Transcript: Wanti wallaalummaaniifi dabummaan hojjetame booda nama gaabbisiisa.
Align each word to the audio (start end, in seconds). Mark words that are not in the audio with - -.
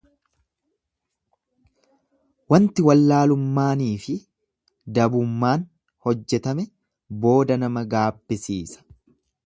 Wanti 2.53 2.85
wallaalummaaniifi 2.87 4.17
dabummaan 4.99 5.69
hojjetame 6.07 6.69
booda 7.27 7.61
nama 7.67 7.89
gaabbisiisa. 7.95 8.87